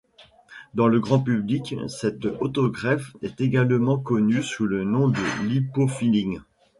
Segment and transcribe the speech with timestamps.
[0.73, 6.39] Dans le grand public, cette autogreffe est également connue sous le nom de lipofilling.